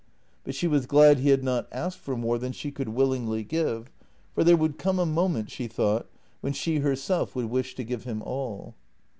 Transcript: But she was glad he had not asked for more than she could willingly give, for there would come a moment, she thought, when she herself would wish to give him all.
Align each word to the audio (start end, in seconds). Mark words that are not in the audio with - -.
But 0.43 0.55
she 0.55 0.65
was 0.67 0.87
glad 0.87 1.19
he 1.19 1.29
had 1.29 1.43
not 1.43 1.67
asked 1.71 1.99
for 1.99 2.17
more 2.17 2.39
than 2.39 2.53
she 2.53 2.71
could 2.71 2.89
willingly 2.89 3.43
give, 3.43 3.91
for 4.33 4.43
there 4.43 4.57
would 4.57 4.79
come 4.79 4.97
a 4.97 5.05
moment, 5.05 5.51
she 5.51 5.67
thought, 5.67 6.07
when 6.39 6.53
she 6.53 6.77
herself 6.79 7.35
would 7.35 7.51
wish 7.51 7.75
to 7.75 7.83
give 7.83 8.03
him 8.05 8.23
all. 8.23 8.73